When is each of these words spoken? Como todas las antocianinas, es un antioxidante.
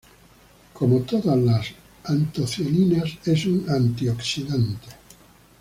Como 0.73 1.01
todas 1.03 1.37
las 1.37 1.73
antocianinas, 2.05 3.19
es 3.23 3.45
un 3.45 3.69
antioxidante. 3.69 4.87